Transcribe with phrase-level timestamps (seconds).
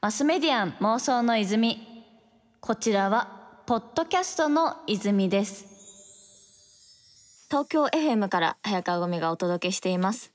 [0.00, 1.86] マスメディアン妄想の泉。
[2.60, 5.66] こちらはポッドキャストの泉です。
[7.48, 10.32] 東京 FM から早川ゴミがお届けしています。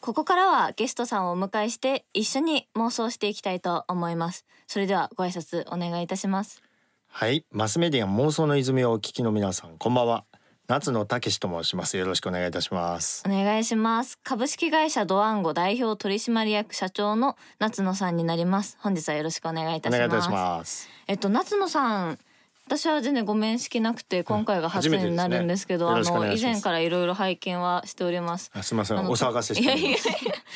[0.00, 4.44] ここからはゲストさんをお迎えして一緒に妄想していきたいと思います。
[4.66, 6.62] それではご挨拶お願いいたします。
[7.08, 7.44] はい。
[7.50, 10.24] マスメディアン妄想の泉をお聞きの皆さんこんばんは。
[10.68, 11.96] 夏野武と申します。
[11.96, 13.24] よろしくお願いいたします。
[13.26, 14.18] お願いします。
[14.22, 18.76] 株式会社ドワンゴ代表取締役社長の夏野さんになります。
[18.78, 20.04] 本日はよろしくお願いいたします。
[20.04, 20.90] お願いいたします。
[21.06, 22.18] えっと夏野さん
[22.68, 26.16] 私は全然ご面識なくて今回が初になるんですけど、うんすね。
[26.16, 26.50] よろしくお願いします。
[26.50, 28.50] 以前からいろいろ拝見はしております。
[28.52, 28.98] あすみません。
[28.98, 30.08] あのお騒がせしております。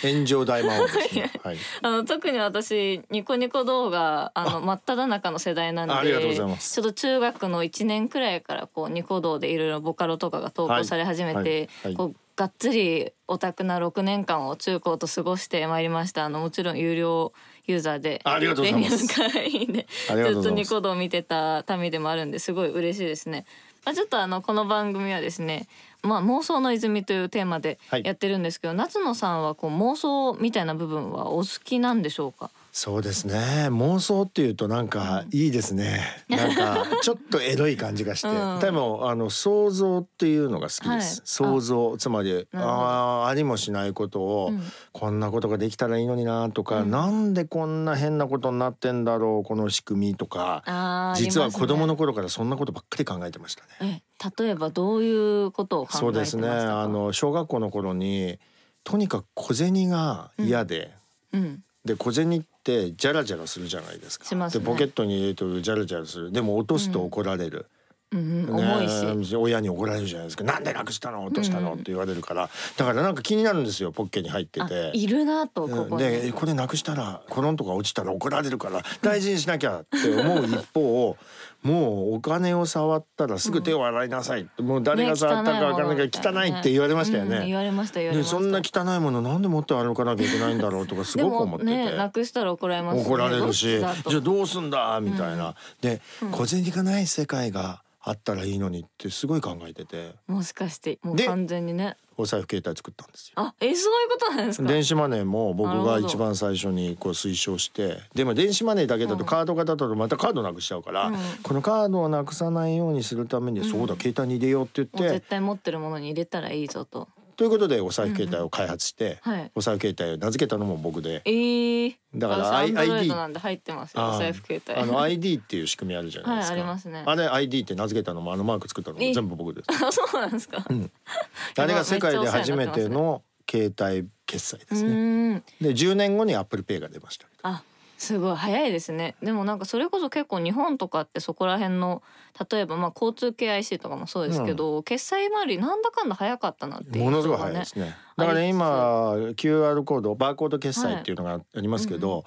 [0.07, 1.33] 炎上大魔王ですね。
[1.43, 1.57] はい。
[1.81, 6.75] あの特に私ニコニコ動画あの真っ只中の世代なんでありがとうございます。
[6.75, 11.49] ちょっと中学の1年くらいからこうニコ動でいろいろボカロとかが投稿され始めて、はい。
[11.49, 11.69] はい。
[11.85, 16.25] はいこうがっつりオタクな6年間を中高と過ごしてまいりました。
[16.25, 17.33] あのもちろん有料
[17.67, 18.21] ユーザーで。
[18.25, 19.07] ありがとうございます。
[19.09, 23.45] 会員でずっとニコ動を見てた民でもあるんですごい嬉しいですね。
[23.85, 25.67] まあ、ちょっとあのこの番組はですね、
[26.03, 28.03] まあ、妄想の泉というテーマではい。
[28.05, 32.51] やってるんですけど、夏野さんはこう妄想みたいな部分はお好きなんでしょうか？
[32.75, 33.69] そうですね。
[33.69, 38.61] 妄想っていうとなんかいいですね、なんか ちょっとエロい感じがして、うん。
[38.61, 41.01] でもあの想像っていうのが好きです、はい。
[41.25, 44.63] 想像つまりあーありもしないことを、うん。
[44.93, 46.91] こんなことができたらいいのになとか、うん。
[46.91, 51.13] なんでこんな変なことになってんだろうこの仕組みとか。
[51.17, 54.03] 実は子供のあ頃からそんなことばっかり考えてましたね。
[54.39, 56.43] 例えばどういうことを考えてそうましたか？
[56.47, 56.73] ですね。
[56.73, 58.39] あの小学校の頃に
[58.83, 60.95] とにかく小銭が嫌で、
[61.35, 61.63] うん。
[61.85, 64.25] で小銭ってジャラジャラするじゃないですか。
[64.25, 64.49] すね。
[64.49, 66.33] でポケットに入れるとジャラジャラする。
[66.33, 67.67] でも落とすと怒られる、
[68.13, 70.45] うんうん、ね重いし、親に怒られるじゃないですか。
[70.45, 71.25] なんでなくしたの？
[71.25, 71.81] 落としたの、うん。
[71.81, 72.51] って言われるから。
[72.77, 74.91] だからなんか気になるんですよポッケに入ってあて。
[74.95, 81.17] いるなとここに、でこれなくしたらコロンとか落ちたら怒られるから大事にしなきゃって思う一方
[81.63, 87.37] もうお金を触ったらすぐ手を洗いなさい、もう誰が触ったか分からないから汚いって言われましたよね。
[87.37, 88.37] うん言われました言われました。
[88.37, 91.67] でそんな汚いものなんで持って歩かなきゃいけないんだろうとかすごく思って。
[91.67, 93.05] ねなくしたら怒られますね。
[93.05, 93.79] 怒られるし。
[93.79, 95.01] じゃあどうすんだ？
[95.01, 96.01] みたいな、で、
[96.33, 100.15] 小銭がない世界があったらいいのにってすごい考えてて。
[100.27, 101.97] もしかしてもうで完全にね。
[102.19, 103.35] お財布携帯作ったんですよ。
[103.37, 104.69] あえそういうことなんですか？
[104.69, 108.01] 電子マネーも僕が一番最初にこう推奨して。
[108.15, 111.17] でも電子マネーだけだとカード型だとまたカードなくしちゃうから、うん。
[111.43, 115.15] このカードをなくさないようにするために、そうだ携帯に入れようってもう言って。
[115.15, 119.51] 絶対持ってるものに入れたらいいぞとということでお財布携帯を開発して、はい。
[119.55, 121.23] お財布携帯を名付けたのも僕で。
[121.25, 124.19] えー、だから ID ドなんで入ってますよおあー。
[124.19, 124.75] 財布携帯。
[124.77, 126.55] あの ID っていう仕組みあるじゃないですか。
[126.55, 127.03] はいありますね。
[127.07, 129.13] あれ ID って名付けたのもあのマーク作ったのもえ。
[129.13, 129.85] 全部僕です。
[129.85, 135.43] あそうなんですか、 あれが世界で初めての携帯決済でうすね。
[135.61, 137.27] で10年後に Apple Pay が出ました。
[137.43, 137.63] あ
[138.03, 139.15] すごい早いですね。
[139.23, 142.03] でもなんかそれこそ結構日本とかってそこら辺の
[142.51, 147.95] 例えばまあ交通系 IC とかもそうですけど、決済周りなんだかんだ早かったなっていうものすごい早いですね。
[148.17, 152.25] だからね今 QR コードバーコード決済っていうのがありますけど、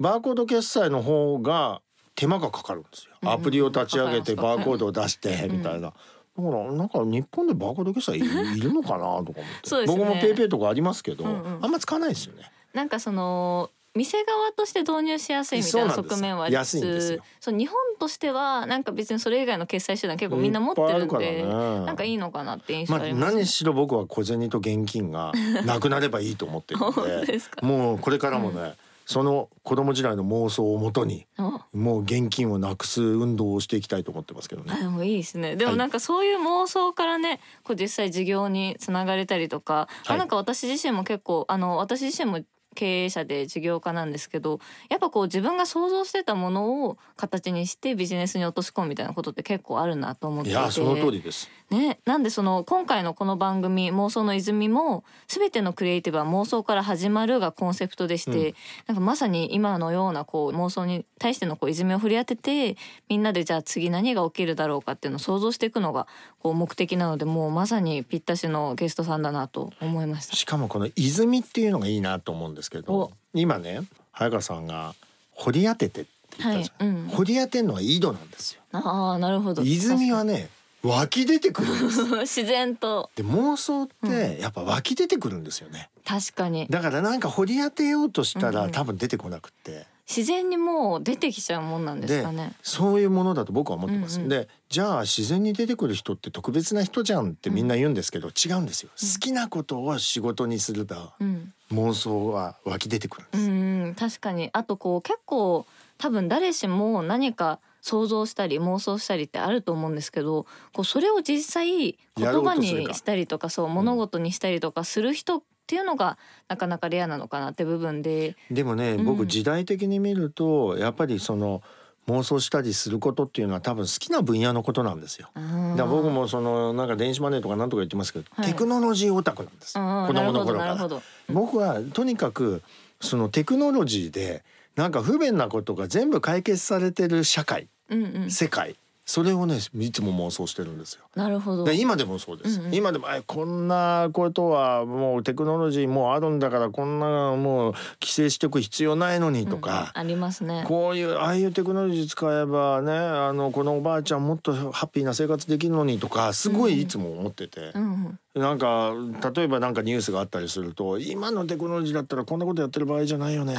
[0.00, 1.82] バーコード決済の方が
[2.14, 3.12] 手間がかかるんですよ。
[3.22, 3.28] うん。
[3.28, 5.90] アプリを立ち上げてバーコードを出してみたいな。
[5.90, 5.94] だか
[6.36, 9.86] らなんか日本でバーコード決済いいるのかなとか思って、ね。
[9.86, 11.58] 僕もペイペイとかありますけど、うんうん。
[11.60, 12.50] あんま使わないですよね。
[12.72, 17.22] なんかその店側として導入しやすいみたいな側面はありつ安いんですよ。
[17.40, 21.92] そう日本としてはなんか別にそれ以外の決済手段結構みんな持ってるんでねな。
[21.92, 25.32] んかいいのかなって印象まああります、何しろ僕は小銭と現金が
[25.64, 28.74] なくなればいいと思ってるんで もうこれからもね、
[29.08, 34.74] その子供時代の妄想をもとにあもう現金をなくす運動をしていきたいと思ってますけどね。
[34.76, 35.56] あでもいいですね。
[35.56, 40.18] でもなんかそういう妄想からねこう実際事業につながれたりとか、あはい。
[40.18, 42.40] なんか私自身も結構あの私自身も
[42.74, 51.50] 経営者で事業家なんですけどやっぱこう自分が想像してたものを形にしてビジネスに落とし込むみたいなことって結構あるなと思っていやその通りです。
[51.70, 58.54] ね、なんでその今回のこの番組「妄想の泉」も全てのクリエイティブは妄想から始まるがコンセプトでして、うん
[58.86, 62.78] なんかまさに今のようなこう妄想に対してのこう泉を振り当てて
[63.08, 66.06] みんなでじゃあ次何が起きるだろうかっていうのを想像していくのが
[66.38, 70.36] こう目的なのでもうまさにぴったしのゲストさんだなと思いました。
[70.36, 73.82] しかもこの泉っていうのがいいなと思うんですけどお今ね
[74.12, 74.94] 早川さんが
[75.32, 78.62] 掘り当ててって言ったじゃん、はいうん掘り当てるのは井戸なんですよ。
[78.72, 79.62] ああなるほど。
[79.62, 80.48] 泉はね
[80.82, 82.02] 湧き出てくるんです。
[82.22, 85.90] 自然とで妄想ってやっぱ湧き出てくるんですよね。
[86.04, 89.86] 確かにだからなんか掘り当てようとしたら、うんうん多分出てこなくって。
[90.08, 92.52] 自然にもう出てきちゃうもんなんですかね。
[92.62, 94.16] そういうものだと僕は思ってます。
[94.16, 98.90] うんうんでじゃあ自然に出てくる人って特別な人じゃんってみんな言うんですけど、違うんですよ。
[98.90, 103.50] 好きなことを仕事にすればうん、妄想は湧き出てくるんでうす。
[103.50, 105.66] ん、確かにあとこう結構
[105.98, 116.16] 多分誰しも何か想像したり妄想したりってあると思うんですけどこうそれを実際言葉にしたりとかそう物事にしたりとかする人っていうのが
[116.48, 119.04] なかなかレアなのかなって部分で、でもね、うん。
[119.04, 121.60] 僕時代的に見るとやっぱりその
[122.08, 125.28] 妄想したりすることっていうのは多分好きな分野のことなんですよ。
[125.34, 128.46] だから僕もそのなんか電子マネーとかなんとか言ってますけど、はい。
[128.46, 129.78] テクノロジーオタクなんです。
[129.78, 130.88] うん子供の頃から。
[131.28, 132.62] 僕はとにかく
[133.02, 134.42] そのテクノロジーで
[134.78, 138.76] なんか不便なことが全部解決されてる社会、うんうん、世界
[139.08, 141.00] それをねいつも妄想してるんですよ。
[141.14, 141.64] なるほど。
[141.64, 142.74] で今でもそうです、うんうん。
[142.74, 147.72] 今でもあこんなことはもうテクノロジーもうあるんだからこんなもう
[148.02, 149.90] 規制しておく必要ないのにとか、うんうん。
[149.94, 150.62] ありますね。
[150.68, 158.92] こういうああいうテクノロジー使えばねあのこのおばあちゃんもっとハッピーな生活できるのにとかすごいいつも思ってて、うんうん、なんか
[159.34, 163.56] 例えばなんかニュースがあったりすると今のテクノロジーだったらこんなことやってる場合じゃないよね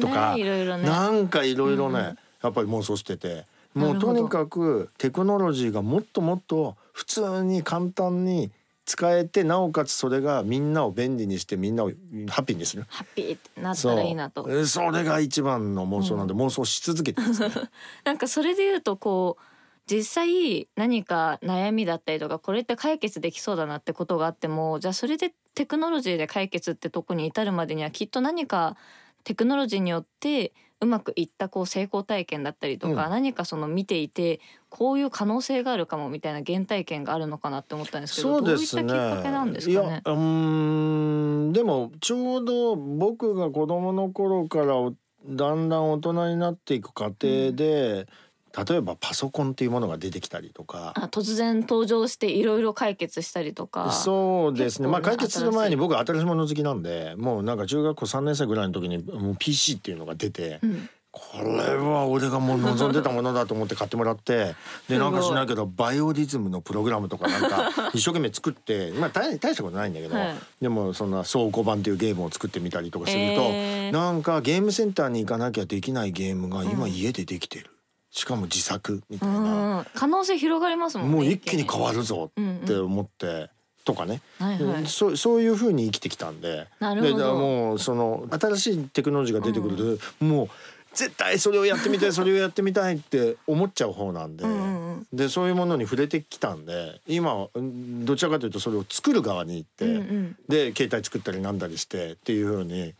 [0.00, 0.84] とかいろいろね。
[0.84, 2.04] なんかいろいろね、うん。
[2.04, 8.52] やっぱり妄想しててもうとにかくテクノロジーがもっともっと普通に簡単に
[8.86, 11.88] 使えてなおかつそれがみんなを便利にしてみんなを
[12.28, 12.84] ハッピーにする。
[12.88, 14.46] ハッピーってなったらいいなと。
[14.48, 17.50] えそれが一番の妄想なんで、妄想し続けてますね。
[18.04, 19.42] なんかそれで言うとこう
[19.86, 28.76] 実際何か悩みだったりとかこれって解決できそうだなってことがあってもじゃあそれでテクノロジーで解決ってとこに至るまでにはきっと何か
[29.24, 30.52] テクノロジーによって
[30.84, 38.82] うまくいったこう成功体験だったりとか、うん何かその見ていてこういう可能性があるかもみたいな原体験があるのかなって思ったんですけどそうですね。
[38.84, 39.88] どういったきっかけなんですかね？
[39.88, 40.10] いやう。
[40.10, 44.94] ーんでもちょうど僕が子供の頃からお
[45.26, 48.06] だんだん大人になっていく過程で、
[48.56, 50.92] 例えばパソコンっていうものが出てきたりとか。
[50.96, 53.92] あ突然登場していろいろ解決したりとか。
[53.92, 54.88] そうですね。
[54.88, 64.56] まあ解決する前に僕は新しいもの好きなんで、もうなんか中学校3年生ぐらいの時にもう PC っていうのが出て、うんこれは俺がもう望んでたものだと思って買ってもらって
[64.88, 77.70] でなんかしないけどバイオリズムのプログラムとかなんか一生懸命作って まあ大大したことないんだけど、はいでもそんな倉庫版っていうゲームを作ってみたりとかすると、えーなんかゲームセンターに行かなきゃできないゲームが今うん家でできてる、
[78.14, 81.14] しかも自作みたういな、ん可能性広がりますもんね。
[81.16, 83.50] もう一気に変わるぞって思って。
[83.84, 84.86] とかね、はいはい。
[84.86, 86.48] そうそういう風に生きてきたんで。
[86.48, 90.48] でだからもうその新しいテクノロジーが出てくると、もう
[90.94, 95.06] 絶対それをやってみたいそれをやってみたいって思っちゃう方なんで、うんうんうん。
[95.12, 100.36] でそういうものに触れてきたんで今どちらかというとそれを作る側に行って、うんうん。
[100.48, 102.94] で携帯作ったりなんだりしてっていう風に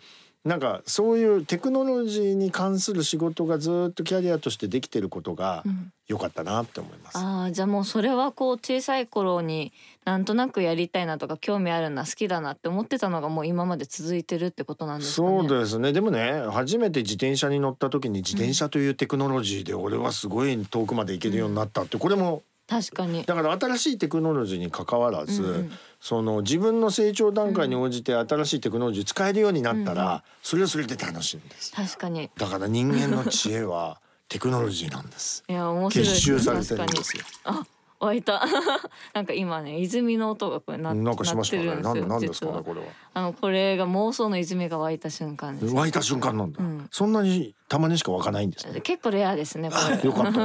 [0.44, 7.16] なんかそういうテクノロジーに関する仕事がずっとキャリアとしてできてることがうん良かったなって思います。
[7.16, 9.72] ああじゃあもうそれはこう小さい頃に
[10.04, 15.48] なんとなくやりたいなとか興味あるな好きだなって思ってたのがもう今まで続いてるってことなんですかね。
[15.48, 23.24] そうですねでもね初めて自転車に乗った時に自転車というテクノロジーで俺はすごい遠くまで行けるようになったってこれも確かに。
[23.24, 25.72] だから新しいテクノロジーに関わらず、うんうん
[26.04, 30.12] その自分の成長段階に応じて新しいテクノロジー使えるようになったら、うん。
[30.12, 31.72] うんそれはそれで楽しいんです。
[31.72, 32.30] 確かに。
[32.36, 33.98] だから人間の知恵は
[34.28, 35.42] テクノロジーなんです。
[35.48, 37.24] いや面白いね集されてるんですよ。
[37.44, 37.64] あ
[38.00, 38.42] 湧いた。
[39.14, 41.64] なんか今ね泉の音がこれななんかしましたね。
[41.76, 42.86] なんなんですかねこれは。
[43.14, 45.74] あのこれが妄想の泉が湧いた瞬間です。
[45.74, 46.86] 湧いた瞬間なんだ、うん。
[46.90, 48.82] そんなにたまにしか湧かないんですね。
[48.82, 50.04] 結構レアですねこれ。
[50.04, 50.40] よかった。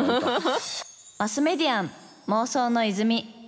[1.20, 1.92] マスメディアン
[2.30, 3.39] 妄想の泉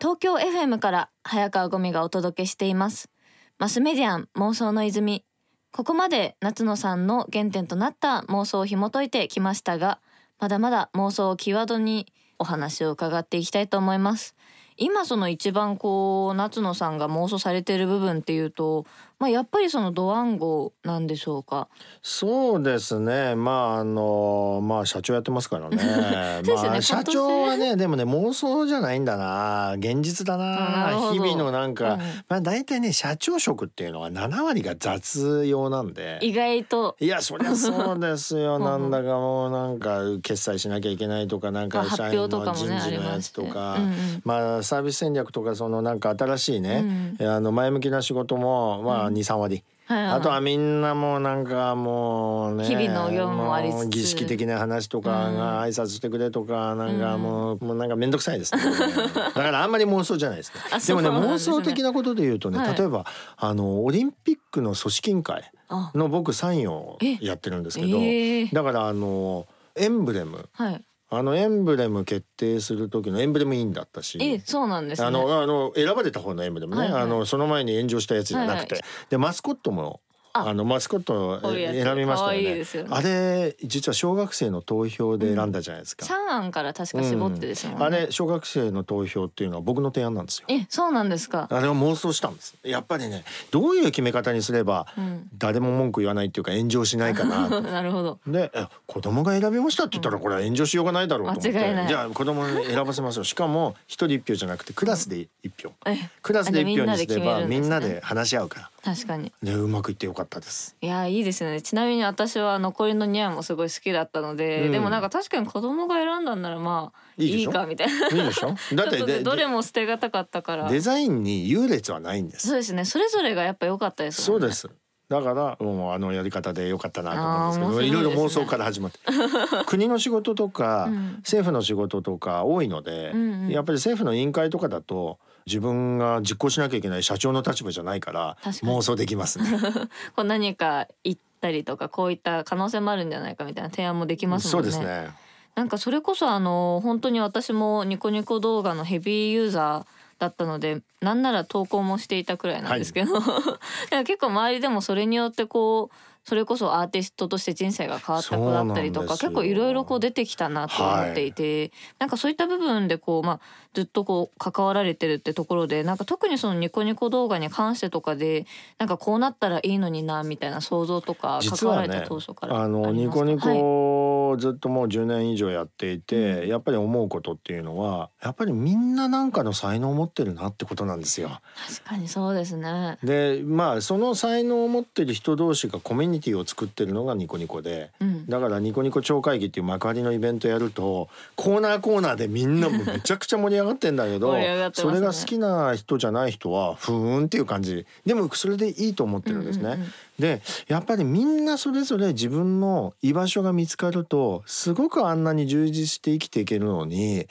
[0.00, 3.10] 東京 FM から早川ゴミがお届けしています。
[3.58, 5.26] マスメディアン妄想の泉。
[5.72, 10.00] ここまで夏野さんの原点となった妄想を紐解いてきましたが
[10.38, 12.06] まだまだ妄想をキーワードに
[12.38, 14.36] お話を伺っていきたいと思います。
[14.78, 18.86] 今その一番こう夏野さんが妄想されている部分っていうと
[19.20, 21.68] まあやっぱりそのドワンゴなんでしょうか？
[22.00, 23.34] そうですね。
[23.34, 25.76] まああのまあ社長やってますからね。
[26.48, 29.74] まあ社長はねでもね妄想じゃないんだな。
[29.76, 31.10] 現実だな。
[31.12, 32.00] 日々のなんか、うん。
[32.28, 36.18] まあ大体ね社長職っていうのは7割が雑用なんで。
[36.22, 36.96] 意外と。
[36.98, 38.56] いやそりゃそうですよ。
[38.56, 43.76] うんなんだかもうなんか決済しなきゃいけないとかなんか発社員の人事のやつとか、
[44.24, 49.56] まあサービス戦略とかそのなんか新しいね、うんあの前向きな仕事もまあうん23割。
[49.56, 50.06] はいはい。
[50.06, 53.88] あとはみんなもうなんかもうね日々の業務もありつつ。
[53.88, 58.62] 儀式的な話とかが挨拶してくれとかなんかもう,、もうなんか面倒くさいですね。
[59.12, 60.60] だからあんまり妄想じゃないですか。
[60.70, 62.78] あでもね妄想的なことで言うとね、はい。
[62.78, 63.04] 例えば
[63.36, 65.90] あのオリンピックの組織委員会あ。
[65.94, 68.54] の僕サインをやってるんですけど、えー。
[68.54, 74.16] だからあのエンブレムはいあのエンブレム決定する時のエンブレム委員だったし。
[74.20, 75.08] えそうなんですね。
[75.08, 77.02] あのあの選ばれた方のエンブレムね、はいはい。
[77.02, 78.84] あのその前に炎上したやつじゃなくて、はい。
[79.10, 80.00] でマスコットも
[80.32, 80.48] あ。
[80.48, 82.54] あのマスコットを選びましたよね。
[82.54, 82.88] ですよね。
[82.92, 90.46] あれ実は小学生の投票で選んだじゃないですか、3案から確か絞ってですもんね、あれ小学生の投票っていうのは僕の提案なんですよ。
[90.48, 91.48] えそうなんですか。
[91.50, 92.54] あれを妄想したんです。
[92.62, 95.28] やっぱりねどういう決め方にすればうん。
[95.36, 97.60] 誰も文句言わないっていうか炎上しないかなと。
[97.62, 98.18] なるほど。
[98.26, 101.88] でえ子供が選びましたって言ったらこれは炎上しようがないだろうと思って、間違いない。
[101.88, 103.24] じゃあ子供に選ばせますよ。
[103.24, 108.70] しかも一人一票じゃなくてクラスで一票、えクラスで一票にすればみんなで話し合うから。
[108.82, 109.32] 確かに。
[109.42, 110.76] でうまくいってよかったです。
[110.80, 111.62] いやいいですね。
[111.62, 114.72] ちなみに私は残りのニャンもすごい好きだったので、うん。
[114.72, 118.08] でもなんか確かに子供が選んだんならまあいいかみたいな。
[118.08, 118.54] いいでしょ？
[118.74, 120.68] だって どれも捨てがたかったから。
[120.68, 122.48] デザインに優劣はないんです。
[122.48, 122.84] そうですね。
[122.84, 124.40] それぞれがやっぱ良かったですもね。
[124.40, 124.70] そうんです
[125.10, 127.16] だからもうあのやり方でよかったな
[127.52, 129.00] と思うんですけどいろいろ妄想から始まって
[129.66, 139.58] 国の仕事とか、うん政府の仕事とか多いので、うんうんやっぱり政府の委員会とかだと自分が実行しなきゃいけない社長の立場じゃないから妄想できますね。
[140.14, 144.58] こう何か言ったりとかこういった可能性もあるんじゃないかみたいな提案もできますね。
[144.60, 145.10] うんですね。
[145.56, 163.40] なんかそれこそあの本当に私もニコニコ動画のヘビーユーザーだったのでなんなら投稿もしていたくらいなんですけど、なんか結構周りでもそれによってこうそれこそアーティストとして人生が変わった子だったりとか結構いろいろこう出てきたなと思っていて、なんかそういった部分でこうまあ
[163.72, 168.44] ずっとこう関わられてるってところでなんか特にそのニコニコ動画に関してとかで
[168.78, 173.24] なんかこうなったらいいのになみたいな想像とか関わられた当初からあのニりますか？
[173.24, 181.40] コニはいコずっともう10年以上やっていて、うんやっぱり思うことっていうのはやっぱりみんななんかの才能を持ってるなってことなんですよ。
[181.68, 182.98] 確かにそうですね。
[183.02, 187.90] でまあその才能を持ってる人同士がコミュニティを作ってるのがニコニコで。
[188.00, 199.62] うん、だからニコニコ超会議っていう幕張のイベントやるとコーナーコーナーでみんなも めちゃくちゃ盛り上がってんだけど、ねそれが好きな人じゃない人はふーんっていう感じでもそれでいいと思ってるんですね。
[199.62, 207.26] うんうんうんでやっぱりみんなそれぞれ自分の居場所が見つかるとすごくあんなに充実して生きていけるのに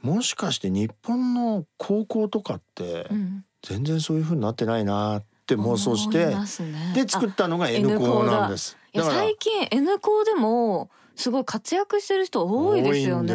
[0.00, 3.44] もしかして日本の高校とかってうん。
[3.62, 6.92] 全然そういう風になってないなって妄想して思いますね。
[6.94, 8.76] で作ったのが N 校なんです。
[8.92, 13.34] いやだから最近 N 校でもすごい活躍してる人多いですよね。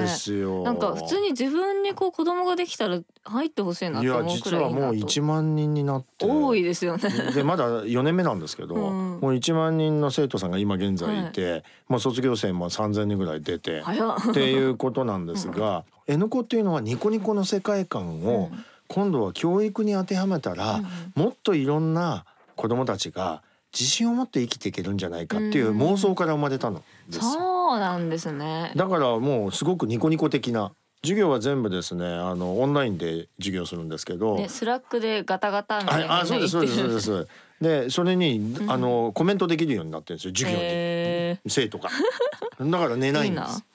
[0.63, 4.79] なんか普通に自分にこう子供ができたら入ってほしいなっいやて思うくらいいいなと。
[4.79, 6.25] 実はもう1万人になって。
[6.25, 7.09] 多いですよね。
[7.35, 9.19] でまだ4年目なんですけど、うん。
[9.19, 14.15] もう1万人の生徒さんが今現在いて、もう卒業生も3,000人ぐらい出て、早っ。
[14.29, 18.65] っていうことなんですが、 N コっていうのはニコニコの世界観をうん。
[18.87, 20.81] 今度は教育に当てはめたら、
[21.15, 22.23] もっといろんな
[22.55, 23.41] 子どもたちが
[23.73, 25.81] 自信を持って生きていけるんじゃないかっていううん。
[25.81, 26.83] 妄想から生まれたの。
[27.09, 27.21] ですよ。
[27.23, 28.71] そうなんですね。
[28.75, 30.71] だからもうすごくニコニコ的な。
[31.03, 37.27] 授業は全部ですねあのオンラインで授業するんですけど、ねスラックでガタガタみたいなああそうですそうですそうですす。
[37.61, 41.89] でそれにあのコメントできるようになってるんですよ授業に、え生徒が。
[42.59, 43.65] だから寝なー、いんです。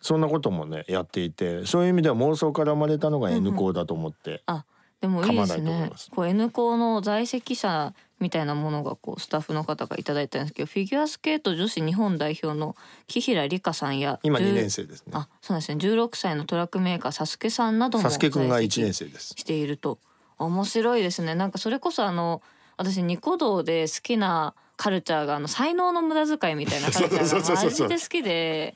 [0.00, 1.66] そんなこともねやっていて。
[1.66, 4.64] そういう意味では妄想から生まれたのが N 校だと思って、あ
[5.00, 5.90] でもいいですね。
[6.14, 12.76] こう N 校の在籍者みたいなものがこうスタッフの方がいただいたんですけどフィギュアスケート女子日本代表の
[13.06, 15.12] 木平理香さんや今10 2年生ですね。
[15.14, 15.78] あそうですね。
[15.78, 19.34] 16歳のトラックメーカーサスケさんなどもサスケくんが1在籍年生です。
[19.38, 19.98] していると。
[20.38, 21.34] 面白いですね。
[21.34, 22.42] なんかそれこそあの
[22.76, 28.74] 私ニコ動で好きなカルチャーがあの才能の無駄遣いみたいなカルチャーがマジで好きで。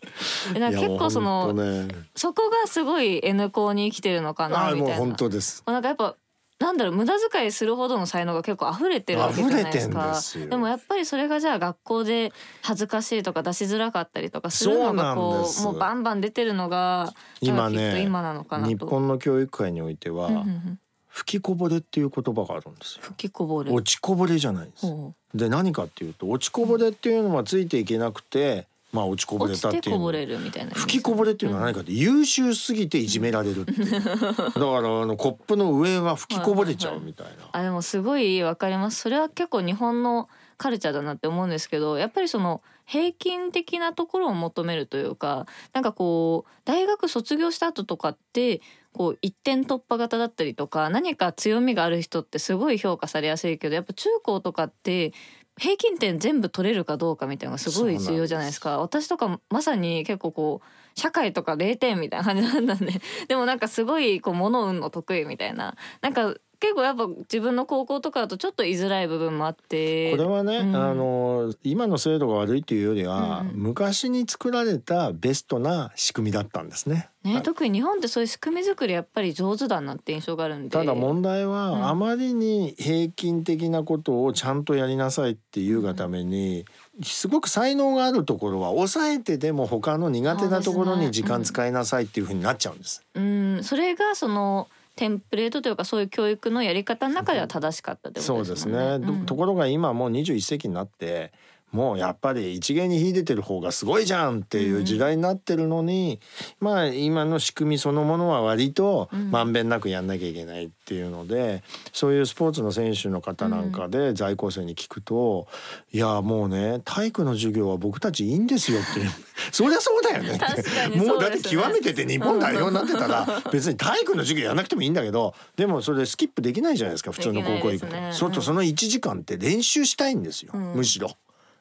[0.52, 4.96] でなんか結構そのね、そこがすごい N 校に生きてるのかなみたいな。
[4.96, 5.62] 本当です。
[5.66, 6.14] なんかやっぱ
[6.58, 10.08] なんだろう無駄遣いするほどの才能が結構溢れてるわけじゃないですか。
[10.08, 10.46] ですよ。
[10.46, 18.68] でもやっぱりそれがじゃあ学校で恥ずかしいとか出しづらかったりとかするのがこうもうバンバン出てるのが今ね今なのかなと。
[18.68, 20.78] 日本の教育界においては、うんうんうん
[21.14, 23.02] 吹きこぼれっていう言葉があるんですよ。
[23.02, 23.70] 吹きこぼれ。
[23.70, 24.86] 落ちこぼれじゃないです。
[24.86, 30.02] ほで何かっていうと落ちこぼれっていうのはついていけなくて、まあ落ちこうぼれたってていうの。
[30.02, 33.90] ぼれるみたいな意味吹きこぼれっていうのは何かって優秀すぎていじめられるっていう。
[33.94, 37.32] だからあのコップの上が吹きこぼれちゃうみたいな。
[37.52, 39.00] あでもすごいわかります。
[39.00, 48.60] それは結構日本のカルチャーだなって思うんですけどやっぱりその平均的なところを求めるというかなんかこう大学卒業した後とかって
[48.92, 55.12] こう一点突破型だったりとか何か強みがある人ってすごい評価されやすいけどやっぱ中高とかって
[55.56, 58.78] 平均点全部取れるかどうかみたいなのがすごい重要じゃないですか。
[58.78, 66.34] 私とかまさに結構こう社会とか0点みたいな感じなんだねでもなんかすごいこう物運の得意みたいななんか
[66.64, 70.12] 結構やっぱ自分の高校とかだとちょっと居づらい部分もあって。
[70.12, 70.74] これはね、うん。
[70.74, 73.48] あの今の制度が悪いっていうよりは、うん。
[73.48, 77.10] うん昔に作られたベストな仕組みだったんですね。
[77.22, 80.70] ね、特に日本ってそういう仕組み作りやっぱり上手だなって印象があるんで。
[80.70, 86.64] ただ問題は、うんあまりに平均的なことをちゃんとやりなさいっていうがために、
[87.02, 93.02] すごく才能があるところは抑えてでも他の苦手なところに時間使いなさいっていうふうになっちゃうんです。
[93.14, 93.60] うん。
[93.62, 98.98] それがそのテンプレートというかそういう教育のやり方の中では正しかったってこそうですとですもんね。
[98.98, 101.32] ね、とうんところが今もう21世紀になって
[101.74, 106.20] もうやっぱり一芸に秀でてる方がすごいじゃんっていう時代になってるのに、
[106.60, 109.30] まあ今の仕組みそのものは割とうん。
[109.30, 115.48] まんべんなくやんなきゃいけないっていうので、そういうスポーツの選手の方なんかで在校生に聞くと
[115.92, 119.10] 「いやもうね体育の授業は僕たちいいんですよ」っていう。
[119.50, 120.38] そりゃそうだよねって。
[120.38, 127.92] 確かにもうだって極めてて日本代表になってたら別に体育の授業やんなくてもいいんだけどでもそれでスキップできないじゃないですか普通の高校行くと。
[127.92, 128.10] ね。
[128.12, 130.74] そうとその1時間って練習したいんですよ、うん。
[130.74, 131.10] むしろ。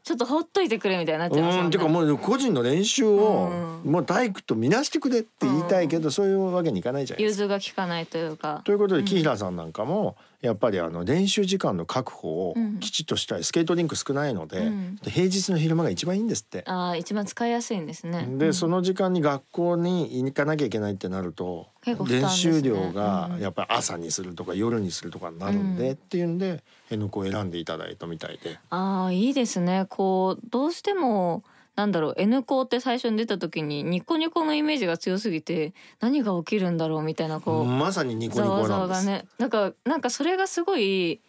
[0.04, 3.50] ちょっとほっといてくれみたいになっちゃいますもうんんてかもう個人の練習を
[3.84, 7.44] うんもう体育と見なしてくれって言いたいけど、そういうわけにいかないじゃないですか。
[7.44, 8.62] 融通が効かないというか。
[8.64, 16.64] ということで木平さんなんかもやっぱりあの練習時間の確保をうんきちっとしたいスケートリンク少ないので、うん平日の昼間が一番いいんですって。
[16.68, 18.28] ああ一番使いやすいんですね。
[18.38, 28.60] で、うんその時間に学校に行かなきゃいけないってなると、結構練習量がうんやっぱり朝にするとか夜にするとかになるんで、うんっていうんで辺野古を選んでいただいたみたいで。
[28.70, 29.86] ああいいですね。
[29.90, 31.44] こうどうしても
[31.76, 37.66] なんだろう N 校って最初に出た時にニコニコのイメージが強すぎて何が起きるんだろうみたいなこう。
[37.66, 39.06] まさにニコニコなんです。
[39.06, 41.20] ねなんかなんかそれがすごい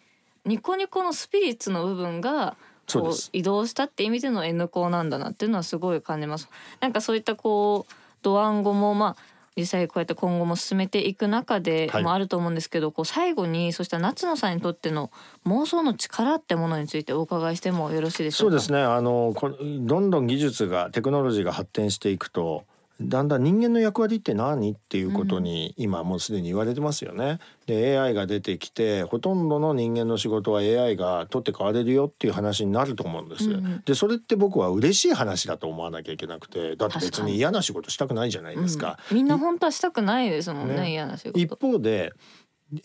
[0.45, 2.55] ニコニコのスピリッツの部分が
[2.91, 6.47] こう移動したって意味での N 校なんだなっていうのはすごい感じます。
[6.79, 15.11] なんかそういったこうドワンゴもまあ実際こうやって今後も進めていく中ではいもあると思うんですけど、こう最後にそしたら夏野さんにとっての
[15.45, 18.39] 妄想の力ってものについてお伺いしてもよろしいでしょか？
[18.39, 22.65] そううですねあのこどんどん技術がテクノロジーが発展していくと
[23.01, 24.71] だんだん人間の役割って何？
[24.71, 27.39] っていうことに今もうすでに言われてますよね。
[27.65, 33.49] で AI が出てきてほとんどの人間の仕事は AI が取って代われるよっていう話になると思うんです。
[33.49, 38.97] うんうんでそれって僕は嬉しい話だと思わなきゃいけなくてだって別にに嫌な仕事したくないじゃないですか。
[39.11, 41.39] うんみんな本当はしたくないですもんねね嫌な仕事。
[41.39, 42.13] 一方で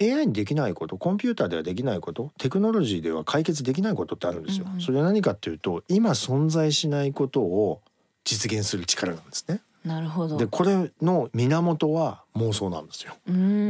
[0.01, 4.67] AI にできないことコンピューターではできないことテクノロジーでは解決できないことってあるんですよ。
[4.67, 7.81] うんうんそれは何かっていうと今存在しないことを
[8.25, 9.63] 実現する力なんですね。
[9.85, 10.37] なるほど。
[10.37, 13.15] でこれの源は妄想なんですよ。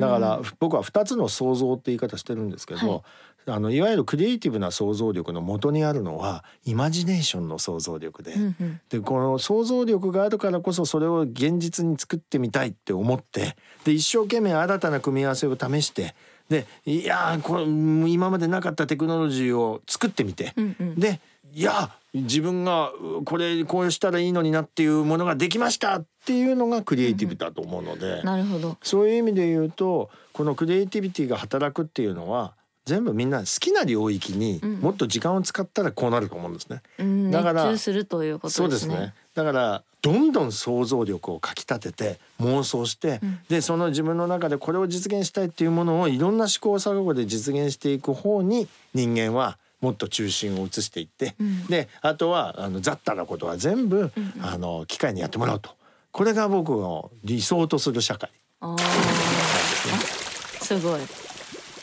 [0.00, 3.02] だから僕は2つの想像って言い方してるんですけど、はい。
[3.46, 8.80] あのいわゆるクリエイティブな想像力の元にあるのはイマジネーションの想像力で、うんうん。
[8.88, 16.14] でこの想像力があるからこそそれを現実に作ってみたいって思ってで一生懸命新たな組み合わせを試して
[16.48, 20.94] でいやーこれうん今までなかったテクノロジーを作ってみて、うんうん。
[20.96, 21.20] で
[21.54, 28.76] いや自分がうこれこうしたらいいのになっていうものができましたっていうのがクリエイティブだと思うので、なるほど。
[28.82, 36.82] そういう意味で言うとこのクリエイティビティが働くっていうのは全部みんな好きな領域にうんもっと時間を使ったらこうなると思うんですね。
[36.98, 38.64] うんだからするということですね。
[38.64, 39.14] そうですね。
[39.34, 55.70] だからどんどん想像力をかきたてて妄想して、うんでその自分の中でこれを実現したいっていうものをいろんな試行錯誤で実現していく方に人間はもっと中心を移していって、うんであとはあの雑多なことは全部、うんうんあの機械にやってもらうと
[56.12, 59.94] これが僕の理想とする社会あなんですね。
[59.94, 61.00] ーすごい。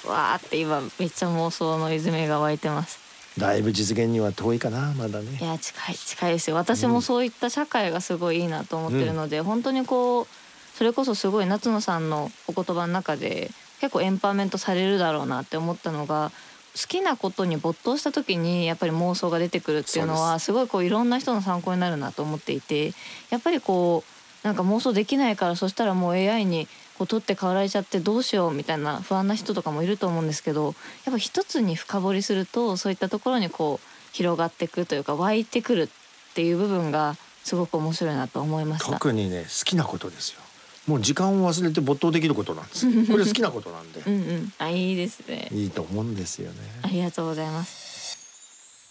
[0.08, 3.00] わーって今めっちゃ妄想の泉が湧いてます。
[3.38, 5.38] だいぶ実現には遠いかなまだいね。
[5.42, 6.56] や近い近いですよ。
[6.56, 10.28] 私もそういった社会がすごいいいなと思ってるので、本当にこう
[10.76, 16.32] それこそすごい夏野さんのお言葉の中で結構エンパワーメントされるだろうなって思ったのが。
[16.80, 22.94] 好きなことに没頭した時にやっぱり妄想が出てくるっていうのはすごいこういろんな人の参考になるなと思っていて
[23.32, 24.04] やっぱりこ
[24.44, 30.74] うなんか妄想できないからそしたらもう AI にこう取って代わられちゃってどうしようみたいな不安な人とかもいると思うんですけどやっ
[31.12, 35.90] ぱ一つに深掘りするとそういったところにこう広がっていくというか湧いてくるっ
[36.34, 38.92] ていう部分がすごく面白いなと思いました。
[38.92, 40.42] 特にね好きなことですよ。
[40.88, 42.86] もう時間を忘れて没頭できることなんです。
[43.12, 45.50] これ好きなことなんでうんうん、あいいですね。
[45.52, 46.58] いいと思うんですよね。
[46.82, 48.18] ありがとうございます。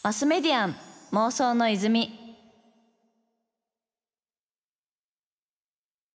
[0.02, 0.76] マスメディアン
[1.12, 2.25] 妄想の泉